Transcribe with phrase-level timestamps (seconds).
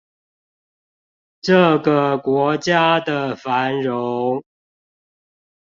[1.41, 4.41] 這個國家的繁榮